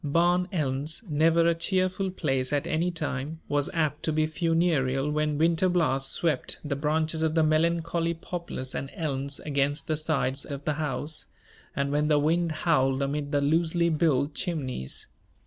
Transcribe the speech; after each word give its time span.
Barn 0.03 0.47
Elms, 0.51 1.03
never 1.07 1.45
a 1.47 1.53
cheerful 1.53 2.09
place 2.09 2.51
at 2.51 2.65
any 2.65 2.89
time, 2.89 3.39
was 3.47 3.69
apt 3.71 4.01
to 4.01 4.11
be 4.11 4.25
funereal 4.25 5.11
when 5.11 5.37
winter 5.37 5.69
blasts 5.69 6.11
swept 6.13 6.59
the 6.65 6.75
branches 6.75 7.21
of 7.21 7.35
the 7.35 7.43
melancholy 7.43 8.15
poplars 8.15 8.73
and 8.73 8.89
elms 8.95 9.39
against 9.41 9.85
the 9.85 9.95
sides 9.97 10.43
of 10.43 10.65
the 10.65 10.73
house, 10.81 11.27
and 11.75 11.91
when 11.91 12.07
the 12.07 12.17
wind 12.17 12.51
howled 12.51 13.03
amid 13.03 13.31
the 13.31 13.41
loosely 13.41 13.89
built 13.89 14.33
chimneys. 14.33 15.05